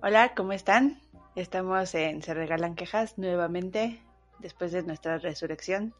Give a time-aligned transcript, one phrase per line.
[0.00, 1.00] Hola, ¿cómo están?
[1.34, 4.00] Estamos en Se Regalan Quejas nuevamente
[4.38, 5.92] después de nuestra resurrección.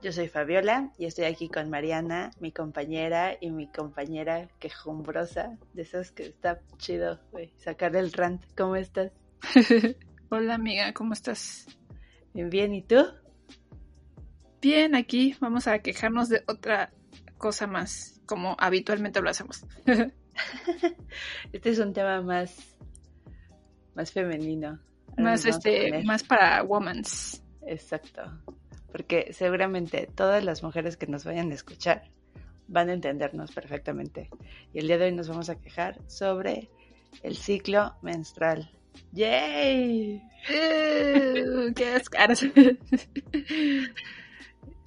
[0.00, 5.82] Yo soy Fabiola y estoy aquí con Mariana, mi compañera y mi compañera quejumbrosa, de
[5.82, 8.44] esas que está chido, güey, sacar el rant.
[8.56, 9.10] ¿Cómo estás?
[10.30, 11.66] Hola amiga, ¿cómo estás?
[12.32, 13.04] Bien, bien, ¿y tú?
[14.62, 16.92] Bien, aquí vamos a quejarnos de otra
[17.38, 19.66] cosa más, como habitualmente lo hacemos.
[21.52, 22.75] Este es un tema más,
[23.96, 24.78] más femenino.
[25.16, 27.42] Más este, más para womans.
[27.62, 28.22] Exacto.
[28.92, 32.04] Porque seguramente todas las mujeres que nos vayan a escuchar
[32.68, 34.28] van a entendernos perfectamente.
[34.72, 36.70] Y el día de hoy nos vamos a quejar sobre
[37.22, 38.70] el ciclo menstrual.
[39.12, 40.22] ¡Yay!
[40.46, 42.18] Qué asco.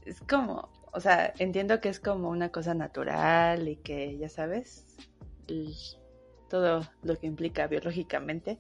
[0.06, 4.88] Es como, o sea, entiendo que es como una cosa natural y que, ya sabes,
[6.50, 8.58] todo lo que implica biológicamente.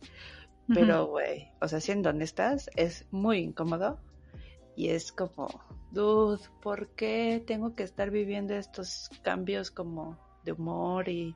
[0.73, 3.99] Pero, güey, o sea, siendo honestas, es muy incómodo
[4.75, 5.47] y es como,
[5.91, 11.35] dude, ¿por qué tengo que estar viviendo estos cambios como de humor y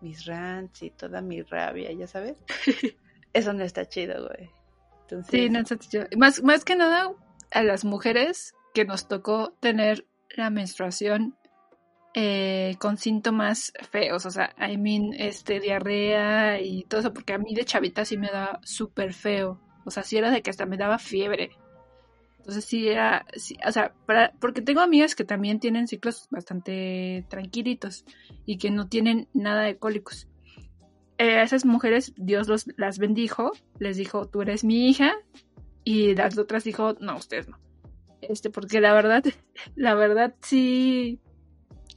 [0.00, 2.36] mis rants y toda mi rabia, ya sabes?
[3.32, 4.50] Eso no está chido, güey.
[5.02, 6.06] Entonces, Sí, no está chido.
[6.16, 7.12] Más, más que nada
[7.50, 11.36] a las mujeres que nos tocó tener la menstruación
[12.14, 17.38] eh, con síntomas feos, o sea, I mean, este, diarrea y todo eso, porque a
[17.38, 20.66] mí de chavita sí me daba súper feo, o sea, sí era de que hasta
[20.66, 21.50] me daba fiebre.
[22.38, 23.24] Entonces sí era,
[23.66, 23.94] o sea,
[24.38, 28.04] porque tengo amigas que también tienen ciclos bastante tranquilitos
[28.44, 30.28] y que no tienen nada de cólicos.
[31.16, 35.14] Eh, a esas mujeres Dios los, las bendijo, les dijo, tú eres mi hija,
[35.84, 37.58] y las otras dijo, no, ustedes no.
[38.22, 39.22] Este, porque la verdad,
[39.76, 41.20] la verdad sí,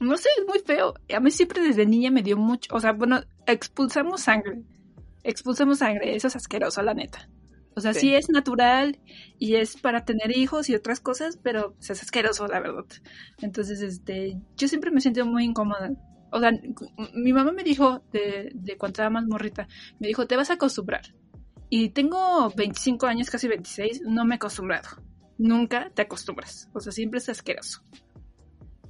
[0.00, 0.94] no sé, es muy feo.
[1.14, 4.62] A mí siempre desde niña me dio mucho, o sea, bueno, expulsamos sangre,
[5.22, 7.28] expulsamos sangre, eso es asqueroso, la neta.
[7.74, 8.00] O sea, sí.
[8.00, 8.14] Sí.
[8.14, 8.98] es natural
[9.38, 12.86] y es para tener hijos y otras cosas, pero es asqueroso, la verdad.
[13.40, 15.92] Entonces, este, yo siempre me he sentido muy incómoda.
[16.32, 16.50] O sea,
[17.14, 19.68] mi mamá me dijo, de, de cuando estaba más morrita,
[20.00, 21.02] me dijo, te vas a acostumbrar.
[21.70, 24.88] Y tengo 25 años, casi 26, no me he acostumbrado.
[25.38, 26.68] Nunca te acostumbras.
[26.72, 27.82] O sea, siempre es asqueroso.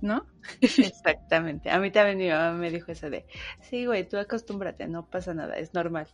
[0.00, 0.26] ¿No?
[0.60, 1.70] Exactamente.
[1.70, 3.26] A mí también mi mamá me dijo eso de,
[3.60, 6.06] sí, güey, tú acostúmbrate, no pasa nada, es normal.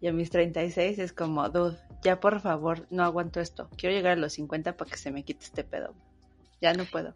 [0.00, 3.68] Y a mis 36 es como, dude, ya por favor, no aguanto esto.
[3.76, 5.94] Quiero llegar a los 50 para que se me quite este pedo.
[6.60, 7.14] Ya no puedo.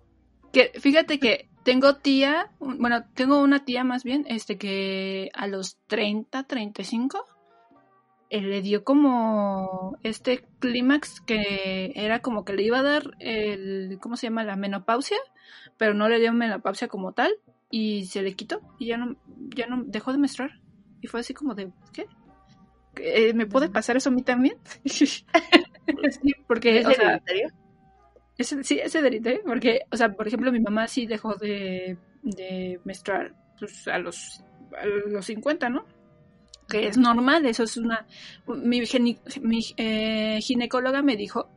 [0.52, 5.78] Que fíjate que tengo tía, bueno, tengo una tía más bien, este que a los
[5.86, 7.24] 30, 35
[8.32, 13.98] eh, le dio como este clímax que era como que le iba a dar el,
[14.00, 14.42] ¿cómo se llama?
[14.42, 15.18] La menopausia,
[15.76, 17.30] pero no le dio menopausia como tal
[17.70, 19.16] y se le quitó y ya no,
[19.54, 20.62] ya no dejó de menstruar.
[21.02, 22.06] Y fue así como de, ¿qué?
[22.96, 24.56] Eh, ¿Me puede pasar eso a mí también?
[24.86, 25.26] sí,
[26.46, 27.22] porque, ¿Es o sea,
[28.38, 32.80] es, sí, es hereditario, porque, o sea, por ejemplo, mi mamá sí dejó de, de
[32.84, 34.42] menstruar pues, a, los,
[34.74, 35.84] a los 50, ¿no?
[36.72, 38.06] Que es normal, eso es una...
[38.46, 41.48] Mi, geni- mi eh, ginecóloga me dijo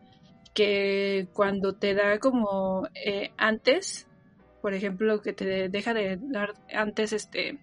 [0.53, 4.07] que cuando te da como eh, antes,
[4.61, 7.59] por ejemplo, que te deja de dar antes este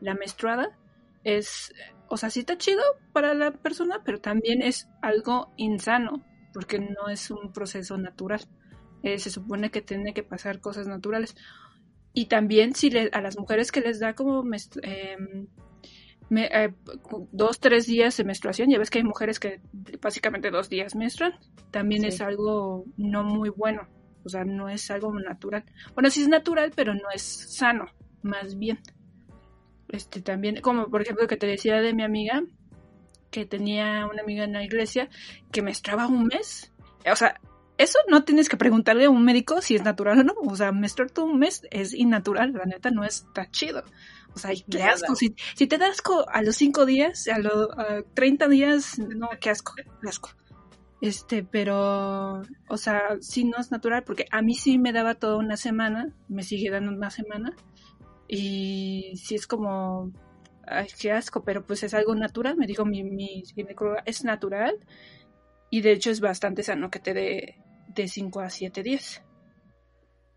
[0.00, 0.76] la menstruada,
[1.24, 1.72] es,
[2.08, 7.08] o sea, sí está chido para la persona, pero también es algo insano, porque no
[7.08, 8.40] es un proceso natural.
[9.02, 11.36] Eh, se supone que tiene que pasar cosas naturales.
[12.12, 14.42] Y también si le- a las mujeres que les da como
[14.82, 15.46] em,
[16.28, 16.74] me- eh,
[17.32, 19.60] dos, tres días de menstruación, ya ves que hay mujeres que
[20.00, 21.34] básicamente dos días menstruan,
[21.70, 22.08] también Sí.
[22.08, 23.86] es algo no muy bueno,
[24.24, 25.64] o sea, no es algo natural.
[25.94, 27.86] Bueno, sí es natural, pero no es sano,
[28.22, 28.80] más bien.
[29.88, 32.42] Este también, como por ejemplo que te decía de mi amiga,
[33.30, 35.08] que tenía una amiga en la iglesia
[35.52, 36.72] que menstruaba un mes.
[37.10, 37.38] O sea,
[37.78, 40.32] eso no tienes que preguntarle a un médico si es natural o no.
[40.40, 43.84] O sea, menstruar todo un mes es innatural, la neta no está chido.
[44.36, 45.16] O sea, qué asco.
[45.16, 47.68] Si, si te da asco a los 5 días, a los
[48.12, 50.28] 30 días, no, qué asco, qué asco.
[51.00, 55.38] Este, pero, o sea, sí no es natural, porque a mí sí me daba toda
[55.38, 57.56] una semana, me sigue dando una semana,
[58.28, 60.12] y sí es como,
[60.66, 64.78] ay, qué asco, pero pues es algo natural, me dijo mi, mi ginecóloga, es natural,
[65.70, 69.22] y de hecho es bastante sano que te dé de 5 a 7 días.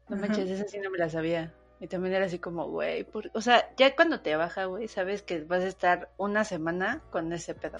[0.07, 1.53] No manches, esa sí no me la sabía.
[1.79, 5.23] Y también era así como, güey, por- o sea, ya cuando te baja, güey, sabes
[5.23, 7.79] que vas a estar una semana con ese pedo.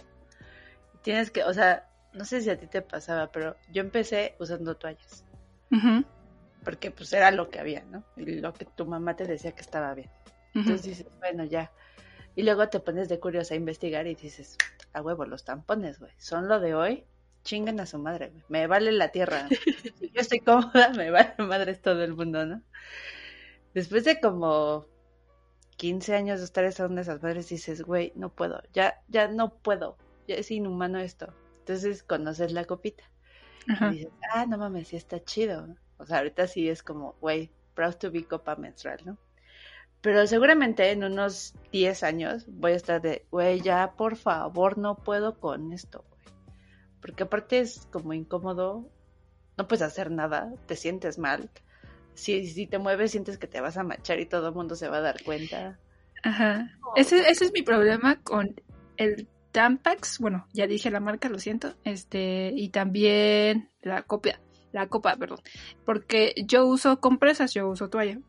[1.01, 4.77] Tienes que, o sea, no sé si a ti te pasaba, pero yo empecé usando
[4.77, 5.25] toallas,
[5.71, 6.03] Ujú,
[6.63, 8.03] porque pues era lo que había, ¿no?
[8.15, 10.09] Y lo que tu mamá te decía que estaba bien.
[10.55, 10.73] ujú.
[10.73, 11.71] Entonces dices, bueno, ya.
[12.35, 14.57] Y luego te pones de curiosa a investigar y dices,
[14.93, 17.05] a huevo, los tampones, güey, son lo de hoy,
[17.43, 18.43] chingan a su madre, güey.
[18.49, 19.55] Me vale la tierra.
[19.99, 22.63] Si yo estoy cómoda, me vale madre todo el mundo, ¿no?
[23.73, 24.85] Después de como
[25.77, 29.97] 15 años de estar usando esas madres, dices, güey, no puedo, ya, ya no puedo,
[30.27, 31.33] ya es inhumano esto.
[31.59, 33.03] Entonces conoces la copita
[33.67, 33.87] Ajá.
[33.89, 35.75] y dices, ah, no mames, sí está chido.
[35.97, 39.17] O sea, ahorita sí es como, güey, proud to be copa menstrual, ¿no?
[40.01, 44.95] Pero seguramente en unos 10 años voy a estar de, güey, ya por favor no
[44.95, 46.21] puedo con esto, güey.
[47.01, 48.89] Porque aparte es como incómodo,
[49.57, 51.49] no puedes hacer nada, te sientes mal.
[52.19, 54.89] Si, si te mueves sientes que te vas a manchar y todo el mundo se
[54.89, 55.79] va a dar cuenta.
[56.23, 56.69] Ajá.
[56.95, 58.55] Ese, ese es mi problema con
[58.97, 60.19] el Tampax.
[60.19, 61.73] Bueno, ya dije la marca, lo siento.
[61.83, 64.39] Este, y también la copia,
[64.71, 65.39] la copa, perdón.
[65.85, 68.19] Porque yo uso compresas, yo uso toalla.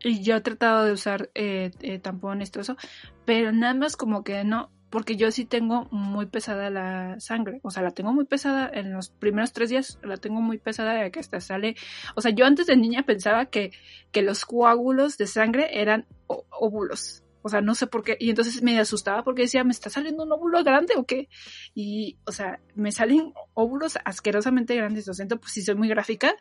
[0.00, 2.76] Y yo he tratado de usar eh, eh, tampones, todo eso.
[3.24, 4.70] Pero nada más como que no.
[4.92, 7.60] Porque yo sí tengo muy pesada la sangre.
[7.62, 9.98] O sea, la tengo muy pesada en los primeros tres días.
[10.02, 11.76] La tengo muy pesada de que hasta sale.
[12.14, 13.72] O sea, yo antes de niña pensaba que,
[14.10, 17.24] que los coágulos de sangre eran óvulos.
[17.40, 18.18] O sea, no sé por qué.
[18.20, 21.30] Y entonces me asustaba porque decía, ¿me está saliendo un óvulo grande o qué?
[21.74, 25.06] Y, o sea, me salen óvulos asquerosamente grandes.
[25.06, 26.36] Lo siento, pues sí soy muy gráfica.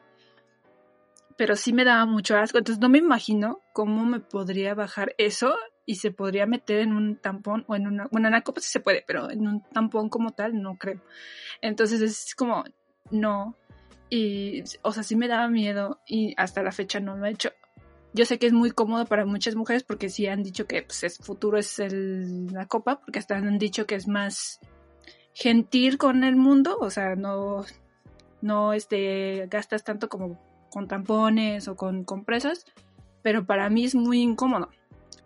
[1.37, 2.57] Pero sí me daba mucho asco.
[2.57, 5.55] Entonces no me imagino cómo me podría bajar eso
[5.85, 8.07] y se podría meter en un tampón o en una.
[8.11, 11.01] Bueno, en la copa sí se puede, pero en un tampón como tal no creo.
[11.61, 12.63] Entonces es como,
[13.09, 13.55] no.
[14.09, 17.51] Y, o sea, sí me daba miedo y hasta la fecha no lo he hecho.
[18.13, 21.03] Yo sé que es muy cómodo para muchas mujeres porque sí han dicho que pues,
[21.03, 24.59] es futuro es el, la copa, porque hasta han dicho que es más
[25.33, 27.65] gentil con el mundo, o sea, no,
[28.41, 30.39] no este, gastas tanto como
[30.71, 32.65] con tampones o con compresas,
[33.21, 34.69] pero para mí es muy incómodo.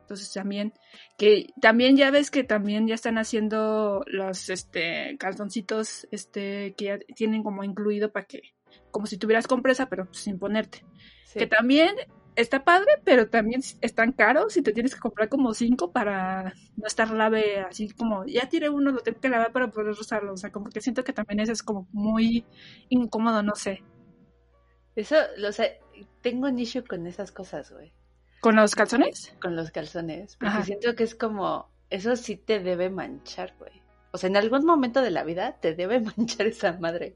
[0.02, 0.74] Entonces también,
[1.18, 7.00] que también ya ves que también ya están haciendo los este calzoncitos este que ya
[7.16, 8.42] tienen como incluido para que,
[8.92, 10.86] como si tuvieras compresa, pero sin ponerte.
[11.26, 11.40] Sí.
[11.40, 11.96] Que también
[12.36, 16.86] está padre, pero también están caros y te tienes que comprar como cinco para no
[16.86, 20.34] estar lave así como, ya tiré uno, lo tengo que lavar para poder usarlo.
[20.34, 22.46] O sea, como que siento que también eso es como muy
[22.90, 23.84] incómodo, no sé.
[24.96, 25.16] Eso,
[25.48, 25.68] o sea,
[26.22, 27.92] tengo un issue con esas cosas, güey.
[28.42, 29.34] ¿Con los calzones?
[29.42, 30.36] Con los calzones.
[30.38, 30.64] Porque Ajá.
[30.64, 33.82] siento que es como, eso sí te debe manchar, güey.
[34.12, 37.16] O sea, en algún momento de la vida te debe manchar esa madre.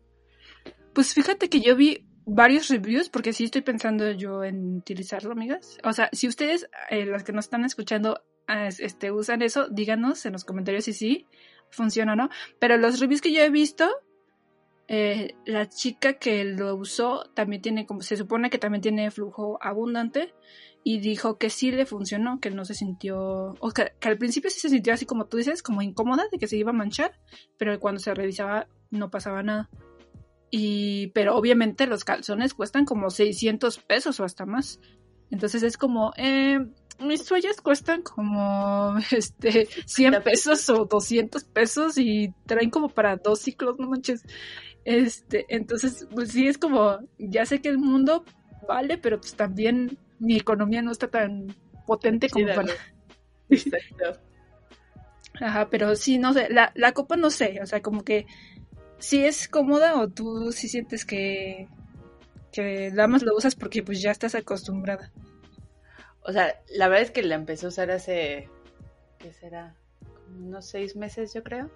[0.93, 5.77] Pues fíjate que yo vi varios reviews porque sí estoy pensando yo en utilizarlo, amigas.
[5.83, 9.67] O sea, si ustedes, eh, las que nos están escuchando, ah, es- este, usan eso,
[9.69, 11.27] díganos en los comentarios si sí
[11.69, 12.29] funciona o no.
[12.59, 13.87] Pero los reviews que yo he visto,
[14.91, 19.59] eh, la chica que lo usó también tiene como, se supone que también tiene flujo
[19.62, 20.33] abundante
[20.84, 24.50] y dijo que sí le funcionó, que no se sintió, o que, que al principio
[24.50, 27.19] sí se sintió así como tú dices, como incómoda de que se iba a manchar,
[27.60, 29.69] pero cuando se revisaba no pasaba nada.
[30.50, 34.79] Y, pero obviamente los calzones cuestan como 600 pesos o hasta más.
[35.29, 36.58] Entonces es como, eh,
[37.00, 43.39] mis toallas cuestan como, este, 100 pesos o 200 pesos y traen como para dos
[43.39, 44.24] ciclos, no manches.
[44.89, 48.25] Este, entonces, pues sí es como, ya sé que el mundo
[48.67, 51.55] vale, pero pues también mi economía no está tan
[51.86, 52.74] potente como Chida, para...
[53.51, 54.19] Exacto.
[55.41, 58.25] Ajá, pero sí, no sé, la, la copa no sé, o sea, como que
[58.98, 61.67] si es cómoda o tú sí sientes que,
[62.51, 65.12] que nada más lo usas porque pues ya estás acostumbrada.
[66.22, 68.50] O sea, la verdad es que la empecé a usar hace,
[69.19, 69.75] ¿qué será?
[70.25, 71.69] Como unos seis meses, yo creo.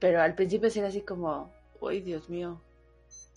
[0.00, 2.60] Pero al principio sí era así como, uy, Dios mío.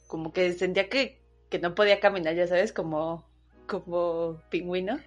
[0.07, 1.19] Como que sentía que,
[1.49, 3.25] que no podía caminar, ya sabes, como,
[3.67, 4.99] como pingüino.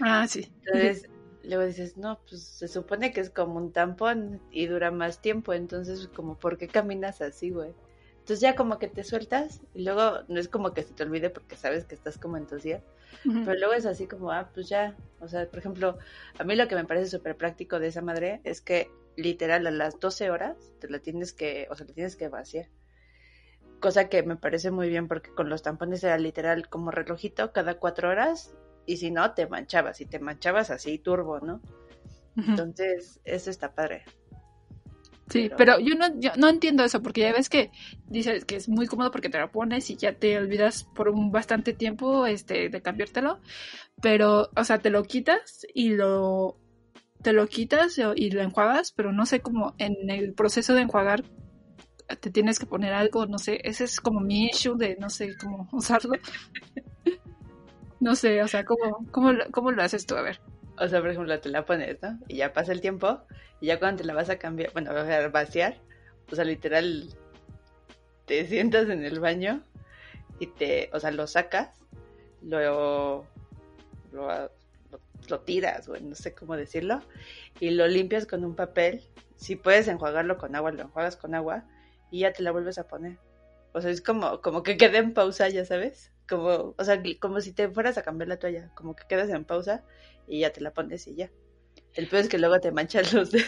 [0.00, 0.52] Ah, sí.
[0.66, 1.08] Entonces,
[1.42, 5.52] luego dices, no, pues se supone que es como un tampón y dura más tiempo,
[5.52, 7.72] entonces como, ¿por qué caminas así, güey?
[8.12, 11.28] Entonces ya como que te sueltas y luego no es como que se te olvide
[11.28, 12.64] porque sabes que estás como en tus
[13.22, 15.98] pero luego es así como, ah, pues ya, o sea, por ejemplo,
[16.38, 19.70] a mí lo que me parece súper práctico de esa madre es que literal a
[19.70, 22.66] las 12 horas te la tienes que, o sea, te tienes que vaciar.
[23.80, 27.78] Cosa que me parece muy bien porque con los tampones era literal como relojito cada
[27.78, 28.54] cuatro horas
[28.86, 31.60] y si no te manchabas y te manchabas así turbo, ¿no?
[32.36, 34.04] Entonces eso está padre.
[35.28, 37.70] Sí, pero- pero yo no, yo no entiendo eso, porque ya ves que
[38.08, 41.32] dices que es muy cómodo porque te lo pones y ya te olvidas por un
[41.32, 43.40] bastante tiempo este, de cambiártelo,
[44.02, 46.58] pero, o sea, te lo quitas y lo,
[47.22, 51.24] te lo quitas y lo enjuagas, pero no sé cómo en el proceso de enjuagar
[52.20, 55.34] te tienes que poner algo, no sé, ese es como mi issue de no sé
[55.38, 56.12] cómo usarlo.
[58.00, 60.14] No sé, o sea, ¿cómo, cómo, cómo lo haces tú?
[60.16, 60.38] A ver.
[60.78, 62.18] O sea, por ejemplo, te la pones, ¿no?
[62.26, 63.20] Y ya pasa el tiempo
[63.60, 65.76] y ya cuando te la vas a cambiar, bueno, o sea, vaciar,
[66.30, 67.08] o sea, literal,
[68.26, 69.62] te sientas en el baño
[70.40, 71.70] y te, o sea, lo sacas,
[72.42, 73.26] lo, lo,
[74.12, 74.50] lo,
[75.28, 77.00] lo tiras, güey, no sé cómo decirlo,
[77.60, 79.02] y lo limpias con un papel.
[79.36, 81.64] Si puedes enjuagarlo con agua, lo enjuagas con agua
[82.10, 83.18] y ya te la vuelves a poner.
[83.74, 86.12] O sea, es como, como que queda en pausa, ya sabes.
[86.28, 89.44] Como, o sea, como si te fueras a cambiar la toalla, como que quedas en
[89.44, 89.84] pausa
[90.26, 91.30] y ya te la pones y ya.
[91.92, 93.46] El peor es que luego te manchan los dedos.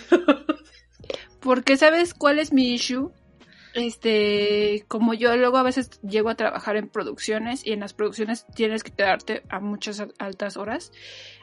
[1.40, 3.12] Porque sabes cuál es mi issue.
[3.75, 8.47] Este, como yo luego a veces llego a trabajar en producciones y en las producciones
[8.54, 10.92] tienes que quedarte a muchas al- altas horas.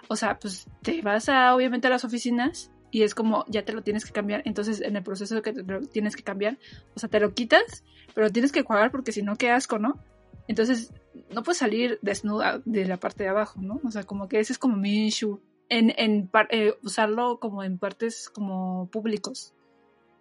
[0.08, 3.74] O sea, pues te vas a obviamente a las oficinas y es como ya te
[3.74, 4.44] lo tienes que cambiar.
[4.46, 6.60] Entonces, en el proceso que te lo tienes que cambiar,
[6.96, 7.84] o sea, te lo quitas,
[8.14, 9.98] pero tienes que jugar porque si no, qué asco, ¿no?
[10.48, 10.94] Entonces,
[11.34, 13.82] no puedes salir desnuda de la parte de abajo, ¿no?
[13.84, 15.42] O sea, como que ese es como mi issue.
[15.70, 19.56] En, en eh, usarlo como en partes como públicos.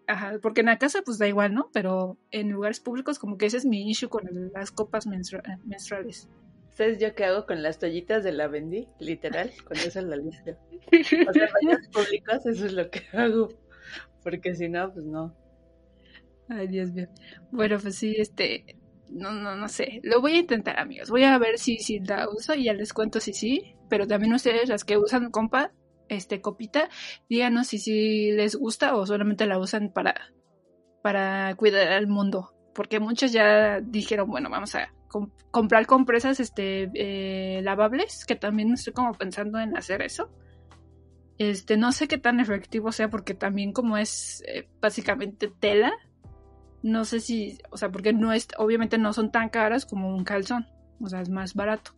[0.07, 1.69] Ajá, porque en la casa pues da igual, ¿no?
[1.75, 4.23] Pero en lugares públicos como que ese es mi issue con
[4.55, 6.27] las copas eh, menstruales.
[6.75, 8.89] ¿Sabes yo qué hago con las toallitas de la vendí?
[8.99, 10.59] Literal, con eso la limpio.
[11.29, 13.49] O sea, baños públicos eso es lo que hago.
[14.23, 15.37] Porque si no, pues no.
[16.49, 17.09] Ay, Dios mío.
[17.51, 18.77] Bueno, pues sí, este,
[19.09, 20.01] no, no, no sé.
[20.03, 21.11] Lo voy a intentar, amigos.
[21.11, 23.75] Voy a ver si, si la uso y ya les cuento si sí.
[23.89, 25.73] Pero también ustedes, las que usan compa,
[26.09, 26.89] este, copita,
[27.29, 30.33] díganos si sí les gusta o solamente la usan para,
[31.03, 32.55] para cuidar al mundo.
[32.75, 38.73] Porque muchos ya dijeron, bueno, vamos a com- comprar compresas, este, eh, lavables, que también
[38.73, 40.31] estoy como pensando en hacer eso.
[41.39, 45.93] Este, no sé qué tan efectivo sea porque también como es eh, básicamente tela,
[46.83, 50.25] no sé si, o sea, porque no es, obviamente no son tan caras como un
[50.25, 50.67] calzón,
[51.01, 51.93] o sea, es más barato,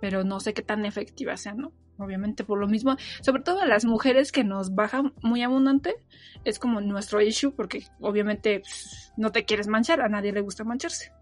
[0.00, 1.72] pero no sé qué tan efectiva sea, ¿no?
[1.98, 5.96] Obviamente por lo mismo, sobre todo a las mujeres que nos bajan muy abundante,
[6.44, 10.64] es como nuestro issue, porque obviamente pues, no te quieres manchar, a nadie le gusta
[10.64, 11.12] mancharse.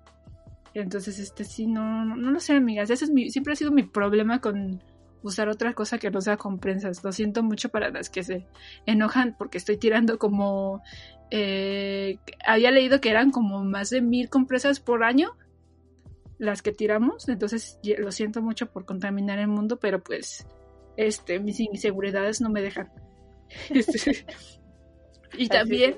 [0.75, 3.83] Entonces, este sí, no, no, lo sé, amigas, ese es mi, siempre ha sido mi
[3.83, 4.83] problema con
[5.23, 7.03] usar otra cosa que no sea con prensas.
[7.03, 8.47] Lo siento mucho para las que se
[8.87, 10.83] enojan porque estoy tirando como
[11.31, 15.37] eh, había leído que eran como más de mil compresas por año
[16.39, 20.47] las que tiramos, entonces lo siento mucho por contaminar el mundo, pero pues
[20.97, 22.91] este mis inseguridades no me dejan.
[23.71, 24.27] Este,
[25.39, 25.97] y también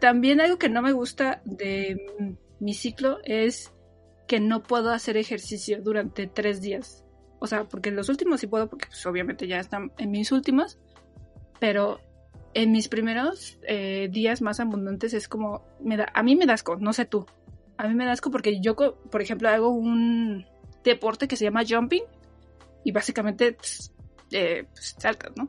[0.00, 1.96] también algo que no me gusta de
[2.60, 3.72] mi ciclo es
[4.26, 7.04] que no puedo hacer ejercicio durante tres días.
[7.40, 10.32] O sea, porque en los últimos sí puedo, porque pues, obviamente ya están en mis
[10.32, 10.78] últimos,
[11.60, 12.00] pero
[12.54, 16.54] en mis primeros eh, días más abundantes es como, me da, a mí me da
[16.54, 17.26] asco, no sé tú,
[17.76, 20.46] a mí me da asco porque yo, por ejemplo, hago un
[20.82, 22.02] deporte que se llama jumping
[22.84, 23.92] y básicamente pues,
[24.32, 25.48] eh, pues, saltas, ¿no?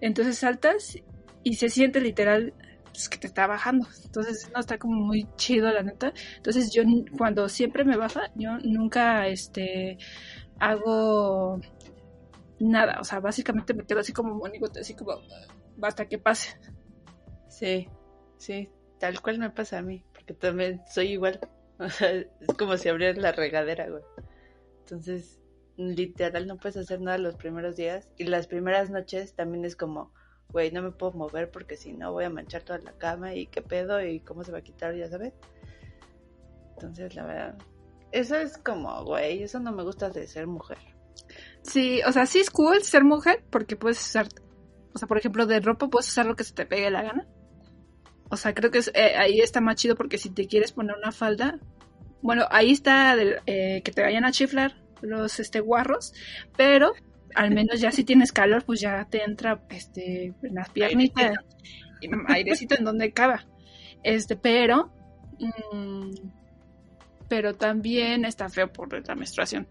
[0.00, 0.98] Entonces saltas
[1.42, 2.54] y se siente literal
[2.92, 3.86] pues, que te está bajando.
[4.04, 6.12] Entonces no está como muy chido la neta.
[6.36, 6.82] Entonces yo
[7.16, 9.98] cuando siempre me baja, yo nunca este
[10.60, 11.60] hago
[12.60, 13.00] nada.
[13.00, 15.20] O sea, básicamente me quedo así como monigote, así como
[15.82, 16.58] hasta que pase.
[17.48, 17.88] Sí,
[18.38, 21.40] sí, tal cual me pasa a mí, porque también soy igual.
[21.78, 24.04] O sea, es como si abrieras la regadera, güey.
[24.80, 25.40] Entonces,
[25.76, 28.08] literal, no puedes hacer nada los primeros días.
[28.16, 30.12] Y las primeras noches también es como,
[30.52, 33.46] güey, no me puedo mover porque si no voy a manchar toda la cama y
[33.46, 35.32] qué pedo y cómo se va a quitar, ya sabes.
[36.74, 37.58] Entonces, la verdad,
[38.10, 40.78] eso es como, güey, eso no me gusta de ser mujer.
[41.62, 44.26] Sí, o sea, sí es cool ser mujer porque puedes usar,
[44.94, 47.26] o sea, por ejemplo, de ropa puedes usar lo que se te pegue la gana.
[48.30, 50.96] O sea, creo que es- eh, ahí está más chido porque si te quieres poner
[50.96, 51.58] una falda,
[52.22, 53.14] bueno, ahí está
[53.46, 56.14] eh, que te vayan a chiflar los este guarros,
[56.56, 56.92] pero
[57.34, 61.36] al menos ya si tienes calor, pues ya te entra este en las piernitas.
[62.00, 63.44] Y airecito en donde cava.
[64.02, 64.92] Este, pero
[65.72, 66.10] mm,
[67.28, 69.66] pero también está feo por la menstruación,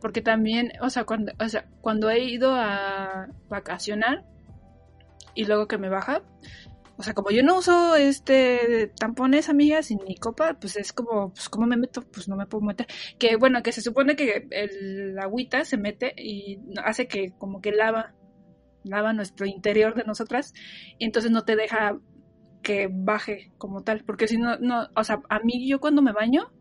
[0.00, 4.24] porque también, o sea, cuando o sea, cuando he ido a vacacionar
[5.34, 6.22] y luego que me baja,
[7.00, 11.32] o sea, como yo no uso este tampones, amigas, y ni copa, pues es como,
[11.32, 12.02] pues ¿cómo me meto?
[12.02, 12.86] Pues no me puedo meter.
[13.18, 17.72] Que bueno, que se supone que el agüita se mete y hace que como que
[17.72, 18.14] lava,
[18.84, 20.52] lava nuestro interior de nosotras,
[20.98, 21.98] y entonces no te deja
[22.62, 26.12] que baje como tal, porque si no, no, o sea, a mí yo cuando me
[26.12, 26.52] baño,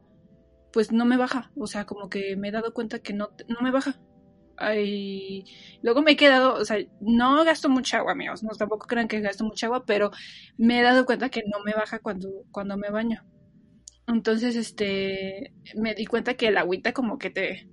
[0.72, 3.60] pues no me baja, o sea, como que me he dado cuenta que no, no
[3.62, 4.00] me baja.
[4.62, 5.46] Ay,
[5.82, 9.22] luego me he quedado, o sea, no gasto mucha agua, amigos, no tampoco crean que
[9.22, 10.12] gasto mucha agua, pero
[10.58, 13.24] me he dado cuenta que no me baja cuando, cuando me baño.
[14.08, 17.70] Entonces, este, me di cuenta que el agüita como que te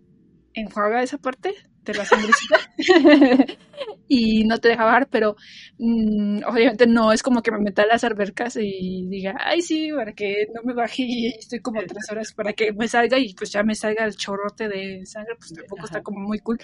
[0.55, 2.59] enjuaga esa parte de la sangrecita
[4.09, 5.37] y no te deja bajar, pero
[5.79, 9.91] mm, obviamente no es como que me meta a las albercas y diga, ay sí,
[9.95, 13.35] para que no me baje y estoy como tres horas para que me salga y
[13.35, 16.59] pues ya me salga el chorrote de sangre, pues tampoco está como muy cool.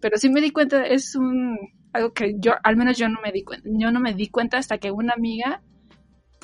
[0.00, 1.58] Pero sí me di cuenta, es un
[1.92, 4.58] algo que yo, al menos yo no me di cuenta, yo no me di cuenta
[4.58, 5.62] hasta que una amiga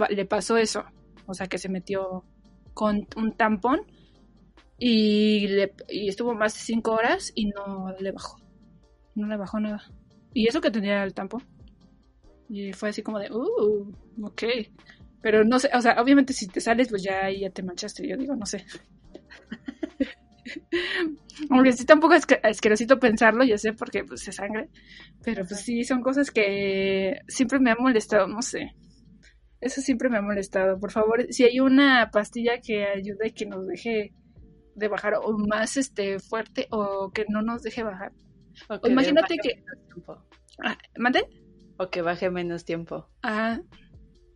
[0.08, 0.84] le pasó eso,
[1.26, 2.24] o sea que se metió
[2.74, 3.82] con un tampón
[4.78, 8.38] y, le, y estuvo más de cinco horas y no le bajó.
[9.14, 9.84] No le bajó nada.
[10.34, 11.42] Y eso que tenía el tampón.
[12.48, 14.42] Y fue así como de, uh, ok.
[15.22, 18.06] Pero no sé, o sea, obviamente si te sales, pues ya ya te manchaste.
[18.06, 18.64] Yo digo, no sé.
[21.50, 24.68] Aunque sí tampoco es asquerosito pensarlo, ya sé, porque pues se sangre.
[25.22, 28.74] Pero pues sí, son cosas que siempre me han molestado, no sé.
[29.60, 30.78] Eso siempre me ha molestado.
[30.80, 34.12] Por favor, si hay una pastilla que ayude y que nos deje
[34.74, 38.12] de bajar o más este fuerte o que no nos deje bajar.
[38.68, 39.62] O, imagínate que
[40.62, 41.26] ah, ¿Mande?
[41.78, 43.08] O que baje menos tiempo.
[43.22, 43.60] Ah,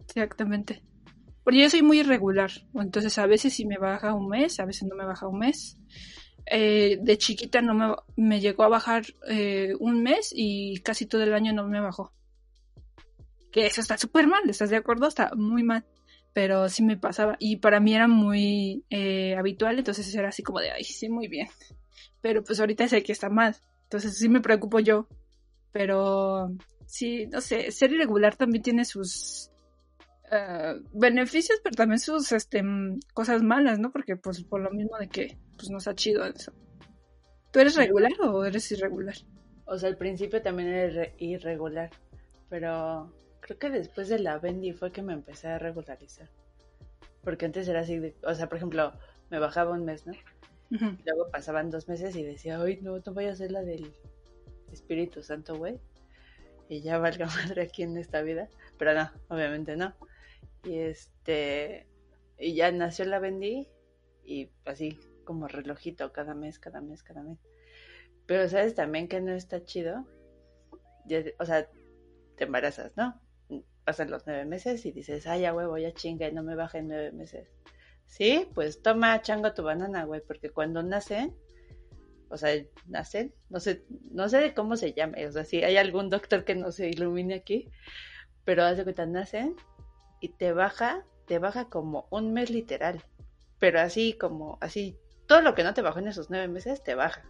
[0.00, 0.82] exactamente.
[1.44, 4.88] Porque yo soy muy irregular, entonces a veces sí me baja un mes, a veces
[4.88, 5.78] no me baja un mes.
[6.49, 11.23] Eh, de chiquita no me, me llegó a bajar eh, un mes y casi todo
[11.23, 12.12] el año no me bajó.
[13.52, 15.06] Que eso está súper mal, ¿estás de acuerdo?
[15.06, 15.85] Está muy mal
[16.37, 20.61] pero sí me pasaba y para mí era muy eh, habitual, entonces era así como
[20.61, 21.49] de, ay, sí, muy bien,
[22.20, 25.08] pero pues ahorita sé que está mal, entonces sí me preocupo yo,
[25.72, 26.52] pero
[26.86, 29.50] sí, no sé, ser irregular también tiene sus
[30.30, 32.62] eh, beneficios, pero también sus este,
[33.14, 33.90] cosas malas, ¿no?
[33.90, 36.52] Porque pues por lo mismo de que pues no está chido eso.
[37.52, 39.16] ¿Tú eres regular o eres irregular?
[39.64, 41.90] O sea, al principio también era irregular,
[42.49, 43.10] pero
[43.46, 46.28] Creo que después de la Bendy fue que me empecé a regularizar.
[47.22, 48.92] Porque antes era así, de, o sea, por ejemplo,
[49.30, 50.14] me bajaba un mes, ¿no?
[50.70, 53.92] Luego pasaban dos meses y decía, ay, no, voy a hacer la del
[54.72, 55.78] Espíritu Santo, güey.
[56.68, 57.26] Y ya valga
[57.56, 58.48] madre aquí en esta vida.
[58.78, 59.94] Pero no, obviamente no.
[60.64, 61.86] Y este,
[62.38, 63.68] y ya nació la Bendy
[64.24, 67.38] y así como relojito cada mes, cada mes, cada mes.
[68.26, 70.04] Pero sabes también que no está chido.
[71.38, 71.68] o sea,
[72.36, 73.20] te embarazas, ¿no?
[73.86, 76.88] pasan los nueve meses y dices, ay, ya huevo, ya chinga no me baja en
[76.88, 77.48] nueve meses.
[78.06, 81.36] Sí, pues toma chango tu banana, güey, porque cuando nacen,
[82.28, 82.50] o sea,
[82.86, 86.54] nacen, no sé, no sé cómo se llame, o sea, si hay algún doctor que
[86.54, 87.69] no se ilumine aquí,
[88.45, 89.56] pero haz de cuenta, nacen
[90.21, 93.04] y te baja, te baja como un mes literal,
[93.58, 96.95] pero así como, así, todo lo que no te bajó en esos nueve meses, te
[96.95, 97.23] baja.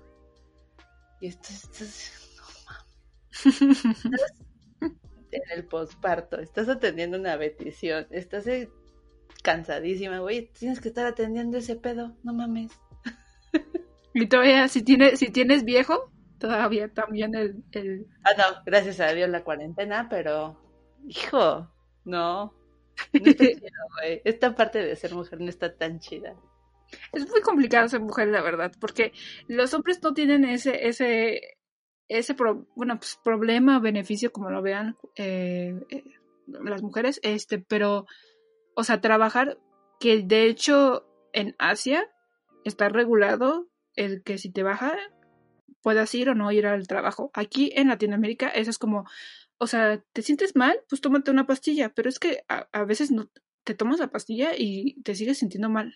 [1.21, 2.35] Y esto, es...
[2.37, 4.33] no mames.
[5.31, 8.47] en el posparto, estás atendiendo una petición, estás
[9.47, 12.73] cansadísima, güey, tienes que estar atendiendo ese pedo, no mames.
[14.13, 18.07] Y todavía, si tienes, si tienes viejo, todavía también el, el...
[18.25, 20.59] Ah, no, gracias a Dios la cuarentena, pero,
[21.07, 21.71] hijo,
[22.05, 22.55] no,
[23.13, 23.45] no está
[24.01, 24.23] güey.
[24.25, 26.35] Esta parte de ser mujer no está tan chida.
[27.13, 29.13] Es muy complicado ser mujer, la verdad, porque
[29.47, 31.59] los hombres no tienen ese, ese,
[32.09, 32.35] ese
[32.75, 36.05] bueno, pues, problema, beneficio, como lo vean eh, eh,
[36.47, 38.07] las mujeres, este, pero,
[38.77, 39.59] o sea, trabajar,
[39.99, 42.07] que de hecho en Asia
[42.65, 44.97] está regulado el que si te baja
[45.81, 47.31] puedas ir o no ir al trabajo.
[47.33, 49.07] Aquí en Latinoamérica eso es como,
[49.59, 53.31] o sea, te sientes mal, pues tómate una pastilla, pero es que a, veces no
[53.65, 55.95] te tomas la pastilla y te sigues sintiendo mal.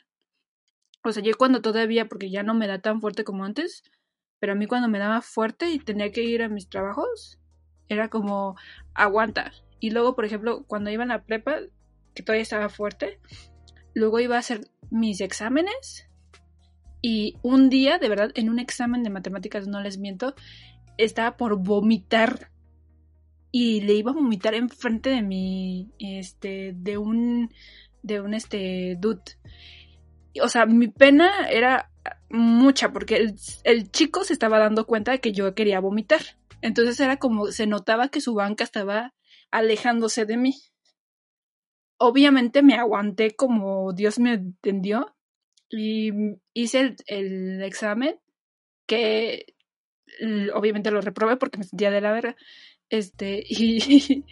[1.04, 3.82] O sea, yo cuando todavía, porque ya no me da tan fuerte como antes,
[4.38, 7.38] pero a mí cuando me daba fuerte y tenía que ir a mis trabajos,
[7.88, 8.56] era como
[8.94, 9.52] aguanta.
[9.80, 11.58] Y luego, por ejemplo, cuando iba a la prepa,
[12.14, 13.20] que todavía estaba fuerte,
[13.94, 16.08] luego iba a hacer mis exámenes
[17.02, 20.34] y un día, de verdad, en un examen de matemáticas, no les miento,
[20.98, 22.50] estaba por vomitar
[23.52, 27.50] y le iba a vomitar enfrente de mi, este, de un,
[28.02, 29.22] de un, este, dude.
[30.42, 31.90] O sea, mi pena era
[32.28, 36.20] mucha, porque el, chico se estaba dando cuenta de que yo quería vomitar.
[36.62, 39.14] Entonces era como, se notaba que su banca estaba
[39.50, 40.54] alejándose de mí.
[42.00, 45.14] Obviamente me aguanté como Dios me entendió
[45.68, 46.10] y
[46.54, 48.18] hice el, examen
[48.86, 49.54] que
[50.54, 52.36] obviamente lo reprobé porque me sentía de la verga.
[52.88, 54.24] Este, y,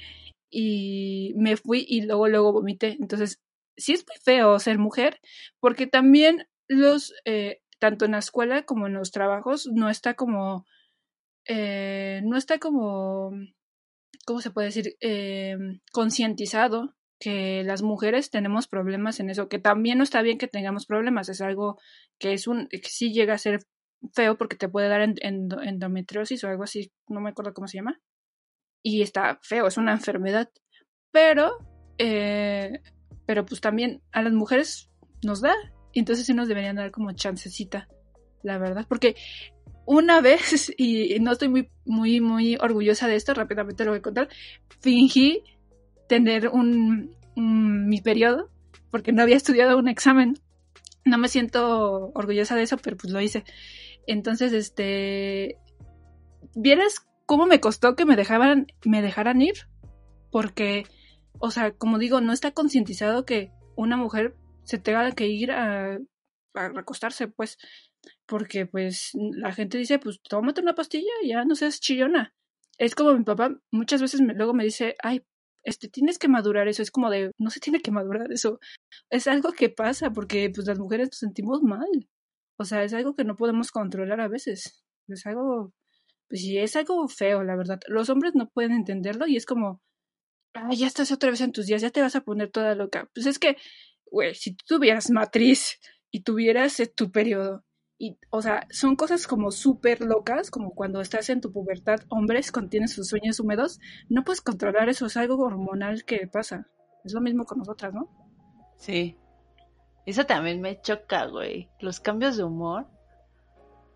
[0.51, 2.97] y me fui y luego, luego vomité.
[2.99, 3.41] Entonces,
[3.77, 5.21] sí es muy feo ser mujer,
[5.61, 10.67] porque también los, eh, tanto en la escuela como en los trabajos, no está como,
[11.47, 13.31] eh, no está como,
[14.27, 14.97] ¿cómo se puede decir?
[15.01, 15.57] Eh,
[15.93, 20.87] concientizado que las mujeres tenemos problemas en eso, que también no está bien que tengamos
[20.87, 21.79] problemas, es algo
[22.19, 23.61] que es un, que sí llega a ser
[24.13, 27.67] feo porque te puede dar end- endo- endometriosis o algo así, no me acuerdo cómo
[27.67, 28.01] se llama.
[28.83, 30.49] Y está feo, es una enfermedad.
[31.11, 31.59] Pero,
[31.99, 32.81] eh,
[33.27, 34.91] pero pues también a las mujeres
[35.25, 35.53] nos da.
[35.93, 37.89] y Entonces sí nos deberían dar como chancecita,
[38.45, 38.87] la verdad.
[38.89, 39.17] Porque
[39.85, 44.03] una vez, y no estoy muy, muy, muy orgullosa de esto, rápidamente lo voy a
[44.03, 44.29] contar,
[44.81, 45.43] fingí
[46.09, 48.51] tener un, un- mi periodo
[48.91, 50.35] porque no había estudiado un examen.
[51.05, 53.45] No me siento orgullosa de eso, pero pues lo hice.
[54.07, 55.57] Entonces, este,
[56.55, 59.55] ¿vieras cómo me costó que me dejaran, me dejaran ir?
[60.31, 60.85] Porque,
[61.39, 65.99] o sea, como digo, no está concientizado que una mujer se tenga que ir a,
[66.55, 67.57] a recostarse, pues,
[68.27, 72.35] porque pues la gente dice, pues tómate una pastilla ya no seas chillona.
[72.77, 75.23] Es como mi papá muchas veces me- luego me dice, ay,
[75.69, 76.83] este, tienes que madurar eso.
[76.83, 78.59] Es como de, no se tiene que madurar eso.
[79.11, 82.09] Es algo que pasa porque pues las mujeres nos sentimos mal.
[82.59, 84.85] O sea, es algo que no podemos controlar a veces.
[85.09, 85.73] Es algo,
[86.29, 87.81] pues sí, es algo feo, la verdad.
[87.89, 89.81] Los hombres no pueden entenderlo y es como,
[90.55, 93.09] ah, ya estás otra vez en tus días, ya te vas a poner toda loca.
[93.15, 93.57] Pues es que,
[94.07, 95.79] güey, si tú tuvieras matriz
[96.11, 97.65] y tuvieras eh, tu periodo,
[97.99, 102.53] y, o sea, son cosas como súper locas, como cuando estás en tu pubertad, hombres,
[102.53, 106.69] cuando tienes sus sueños húmedos, no puedes controlar eso, es algo hormonal que pasa.
[107.05, 108.09] Es lo mismo con nosotras, ¿no?
[108.77, 109.17] Sí.
[110.07, 111.69] Eso también me choca, güey.
[111.81, 112.87] Los cambios de humor.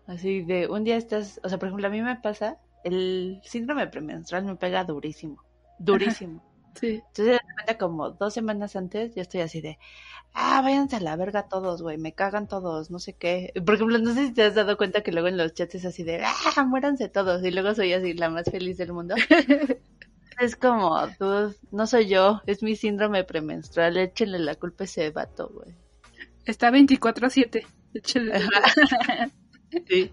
[0.05, 3.87] Así de un día estás, o sea, por ejemplo, a mí me pasa, el síndrome
[3.87, 5.41] premenstrual me pega durísimo,
[5.79, 6.43] durísimo.
[6.75, 7.01] Sí.
[7.07, 9.77] Entonces, de repente, como dos semanas antes, yo estoy así de,
[10.33, 13.53] ah, váyanse a la verga todos, güey, me cagan todos, no sé qué.
[13.65, 15.85] Por ejemplo, no sé si te has dado cuenta que luego en los chats es
[15.85, 19.15] así de, ah, muéranse todos, y luego soy así la más feliz del mundo.
[20.39, 25.11] Es como, tú, no soy yo, es mi síndrome premenstrual, échenle la culpa a ese
[25.11, 25.75] vato, güey.
[26.45, 27.65] Está 24-7.
[27.93, 28.33] Échale.
[29.87, 30.11] Sí.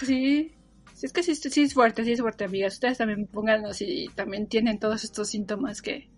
[0.00, 0.52] Sí.
[0.94, 2.74] Sí, es que sí, sí es fuerte, sí es fuerte, amigas.
[2.74, 6.08] Ustedes también pónganos si también tienen todos estos síntomas que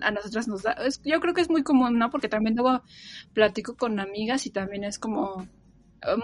[0.00, 0.76] a nosotras nos da.
[1.04, 2.10] Yo creo que es muy común, ¿no?
[2.10, 2.82] Porque también luego
[3.32, 5.46] platico con amigas y también es como.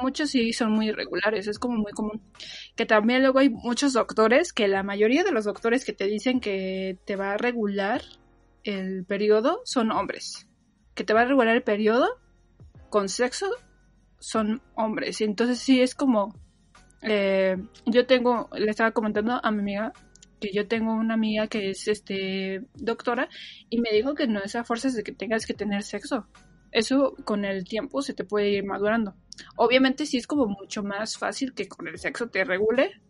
[0.00, 2.22] Muchos sí son muy irregulares, es como muy común.
[2.76, 6.40] Que también luego hay muchos doctores, que la mayoría de los doctores que te dicen
[6.40, 8.02] que te va a regular
[8.62, 10.46] el periodo son hombres.
[10.94, 12.20] Que te va a regular el periodo
[12.88, 13.50] con sexo
[14.20, 15.20] son hombres.
[15.20, 16.34] Entonces sí es como.
[17.02, 19.92] eh, yo tengo, le estaba comentando a mi amiga
[20.44, 23.28] que yo tengo una amiga que es este doctora
[23.70, 26.26] y me dijo que no es a fuerzas de que tengas que tener sexo.
[26.70, 29.14] Eso con el tiempo se te puede ir madurando.
[29.56, 33.00] Obviamente sí es como mucho más fácil que con el sexo te regule,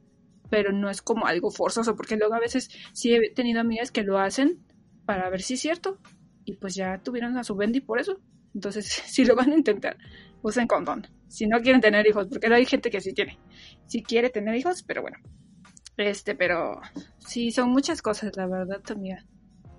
[0.49, 4.05] pero no es como algo forzoso, porque luego a veces sí he tenido amigas que
[4.05, 4.65] lo hacen
[5.05, 5.99] para ver si es cierto
[6.45, 8.21] y pues ya tuvieron a su Bendy por eso.
[8.55, 9.97] Entonces, si lo van a intentar,
[10.43, 11.09] usen condón.
[11.27, 13.41] Si no quieren tener hijos, porque hay gente que sí tiene.
[13.87, 15.17] Si quiere tener hijos, pero bueno.
[15.97, 16.81] Este, pero
[17.19, 19.25] sí, son muchas cosas, la verdad, amiga.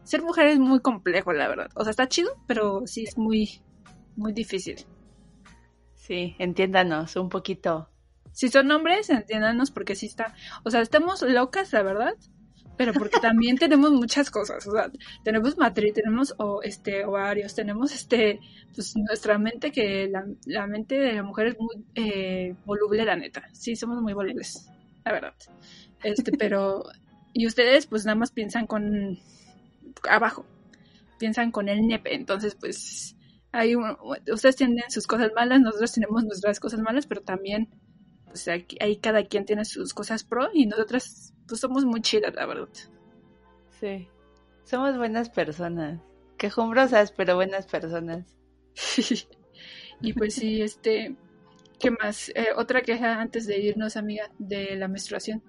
[0.04, 1.70] Ser mujer es muy complejo, la verdad.
[1.76, 3.62] O sea, está chido, pero sí es muy,
[4.16, 4.86] muy difícil.
[5.96, 7.90] Sí, entiéndanos un poquito.
[8.32, 10.36] Si son hombres, entiéndanos porque sí está.
[10.64, 12.14] O sea, estamos locas, la verdad.
[12.78, 14.68] Pero porque también tenemos muchas cosas.
[14.68, 14.92] O sea,
[15.24, 18.40] tenemos matriz, tenemos o, este, ovarios, tenemos este,
[18.74, 23.16] pues nuestra mente, que la, la mente de la mujer es muy eh, voluble, la
[23.16, 23.50] neta.
[23.54, 24.70] Sí, somos muy volubles,
[25.04, 25.34] la verdad.
[26.04, 26.84] Este, pero.
[27.34, 29.20] Y ustedes, pues nada más piensan con.
[30.10, 30.46] abajo.
[31.20, 32.16] Piensan con el nepe.
[32.16, 33.16] Entonces, pues.
[33.52, 33.96] Hay un-
[34.34, 37.70] ustedes tienen sus cosas malas, nosotros tenemos nuestras cosas malas, pero también
[38.54, 42.46] aquí- ahí cada quien tiene sus cosas pro y nosotras pues somos muy chidas, la
[42.46, 42.68] verdad.
[43.80, 44.08] Sí.
[44.64, 46.02] Somos buenas personas.
[46.38, 48.26] Quejumbrosas, pero buenas personas.
[50.02, 51.16] y pues sí, este,
[51.80, 52.30] ¿qué más?
[52.30, 55.44] Eh, otra queja antes de irnos, amiga, de la menstruación.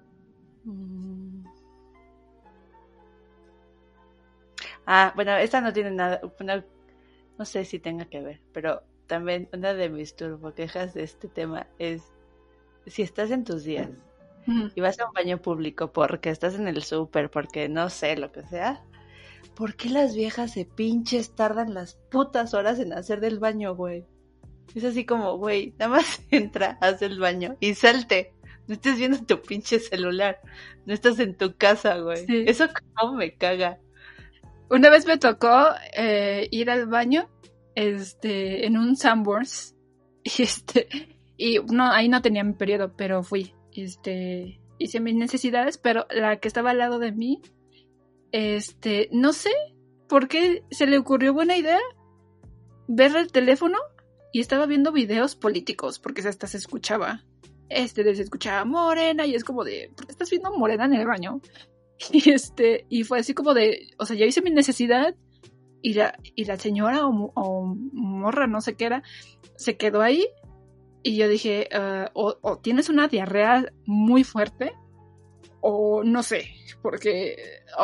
[0.67, 1.45] Mm.
[4.85, 6.63] Ah, bueno, esta no tiene nada, no,
[7.37, 11.27] no sé si tenga que ver, pero también una de mis turbo quejas de este
[11.27, 12.03] tema es
[12.85, 13.89] si estás en tus días
[14.75, 18.31] y vas a un baño público porque estás en el súper, porque no sé, lo
[18.31, 18.83] que sea,
[19.55, 24.05] ¿por qué las viejas se pinches tardan las putas horas en hacer del baño, güey?
[24.73, 28.33] Es así como, güey, nada más entra, haz el baño y salte.
[28.67, 30.39] No estés viendo tu pinche celular.
[30.85, 32.25] No estás en tu casa, güey.
[32.25, 32.43] Sí.
[32.47, 33.79] Eso como me caga.
[34.69, 37.29] Una vez me tocó eh, ir al baño
[37.75, 39.73] este, en un Sanborns.
[40.37, 40.89] Y este,
[41.37, 43.53] y no, ahí no tenía mi periodo, pero fui.
[43.73, 47.41] Este, hice mis necesidades, pero la que estaba al lado de mí,
[48.33, 49.51] este, no sé
[50.09, 51.79] por qué se le ocurrió buena idea
[52.87, 53.77] ver el teléfono
[54.33, 57.23] y estaba viendo videos políticos, porque hasta se escuchaba.
[57.69, 61.07] Este, se escuchaba Morena y es como de, ¿por qué estás viendo Morena en el
[61.07, 61.41] baño?
[62.11, 65.15] Y este, y fue así como de, o sea, ya hice mi necesidad
[65.81, 69.03] y la, y la señora o, o morra, no sé qué era,
[69.55, 70.27] se quedó ahí
[71.01, 74.73] y yo dije, "Ah, o, o tienes una diarrea muy fuerte
[75.61, 76.51] o no sé,
[76.81, 77.35] porque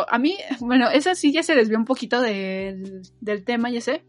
[0.08, 4.06] a mí, bueno, esa sí ya se desvió un poquito del, del tema, ya sé.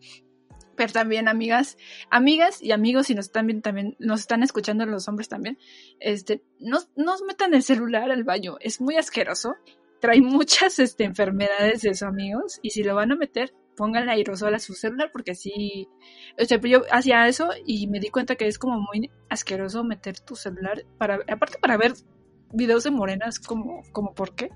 [0.77, 1.77] Pero también, amigas,
[2.11, 5.59] amigas y amigos, si nos están también, nos están escuchando los hombres también,
[6.01, 9.55] este, no, no metan el celular al baño, es muy asqueroso
[10.05, 12.59] trae muchas este, enfermedades de eso, amigos.
[12.61, 15.89] Y si lo van a meter, pónganle aerosol a su celular, porque así.
[16.39, 20.21] O sea, yo hacía eso y me di cuenta que es como muy asqueroso meter
[20.21, 20.85] tu celular.
[20.99, 21.95] para Aparte, para ver
[22.53, 24.51] videos de morenas, como, como ¿por qué?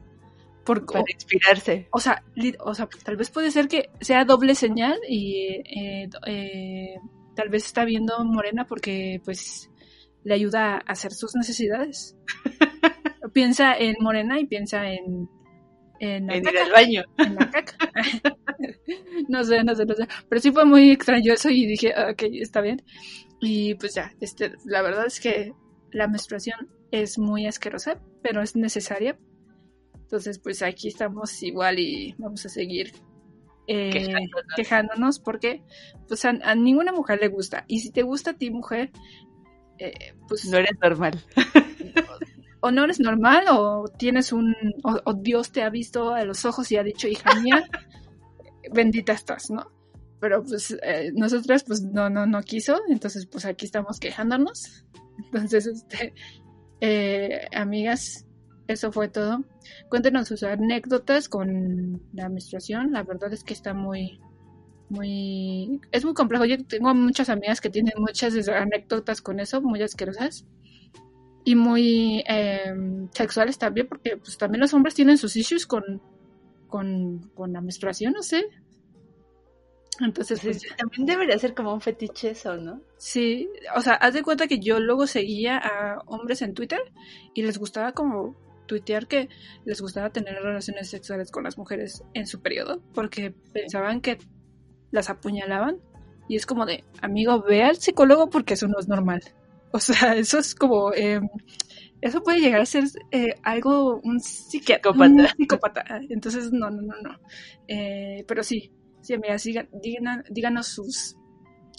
[0.68, 1.88] Por, Para inspirarse.
[1.90, 6.08] o sea, li- o sea, tal vez puede ser que sea doble señal y eh,
[6.26, 6.94] eh,
[7.34, 9.70] tal vez está viendo Morena porque pues
[10.24, 12.16] le ayuda a hacer sus necesidades.
[13.32, 15.28] piensa en Morena y piensa en
[16.00, 17.02] en la, En ir caca, al baño.
[17.18, 17.76] en la caca.
[19.28, 20.06] no sé, no sé, no sé.
[20.28, 22.82] Pero sí fue muy extraño eso y dije, "Ah, ok, está bien.
[23.40, 25.52] Y pues ya, este, la verdad es que
[25.90, 29.18] la menstruación es muy asquerosa, pero es necesaria.
[30.08, 32.94] Entonces, pues aquí estamos igual y vamos a seguir
[33.66, 34.54] eh, Quejándonos.
[34.56, 35.62] quejándonos porque
[36.06, 37.66] pues a, a ninguna mujer le gusta.
[37.68, 38.90] Y si te gusta a ti, mujer,
[39.76, 41.20] eh, pues No eres normal.
[42.60, 46.46] o no eres normal o tienes un o, o Dios te ha visto a los
[46.46, 47.62] ojos y ha dicho hija mía
[48.72, 49.70] bendita estás no
[50.18, 54.84] pero pues eh, nosotras pues no no no quiso entonces pues aquí estamos quejándonos
[55.24, 56.14] entonces este
[56.80, 58.26] eh, amigas
[58.68, 59.44] eso fue todo
[59.88, 64.20] cuéntenos sus anécdotas con la menstruación la verdad es que está muy
[64.88, 69.82] muy es muy complejo yo tengo muchas amigas que tienen muchas anécdotas con eso muy
[69.82, 70.46] asquerosas
[71.48, 72.74] y muy eh,
[73.12, 76.02] sexuales también, porque pues también los hombres tienen sus issues con,
[76.66, 78.44] con, con la menstruación, no sé.
[80.00, 82.82] Entonces, pues, Sí, también debería ser como un fetiche eso, ¿no?
[82.98, 86.80] sí, o sea, haz de cuenta que yo luego seguía a hombres en Twitter
[87.32, 88.36] y les gustaba como
[88.68, 89.28] tuitear que
[89.64, 94.18] les gustaba tener relaciones sexuales con las mujeres en su periodo, porque pensaban que
[94.92, 95.78] las apuñalaban
[96.28, 99.20] y es como de, amigo, ve al psicólogo porque eso no es normal.
[99.70, 101.20] O sea, eso es como, eh,
[102.00, 105.12] eso puede llegar a ser eh, algo, un psiquiatra, Psicópata.
[105.12, 105.84] un psicópata.
[106.08, 107.18] Entonces, no, no, no, no.
[107.68, 111.16] Eh, pero sí, sí, digan- díganos sus,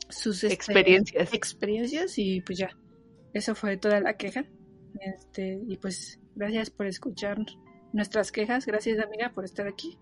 [0.08, 1.34] sus este, Experiencias.
[1.34, 2.70] experiencias y pues ya,
[3.34, 4.46] eso fue toda la queja.
[5.00, 7.38] Este, y pues gracias por escuchar
[7.94, 9.98] nuestras quejas, gracias amiga por estar aquí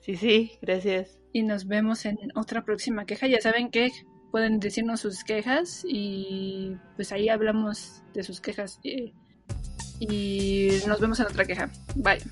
[0.00, 1.18] Sí, sí, gracias.
[1.32, 3.26] y nos vemos en otra próxima queja.
[3.26, 3.90] Ya saben que
[4.30, 9.12] pueden decirnos sus quejas y pues ahí hablamos de sus quejas eh,
[10.00, 11.70] y nos vemos en otra queja.
[11.96, 12.22] Bye.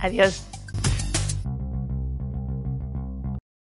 [0.00, 0.44] Adiós.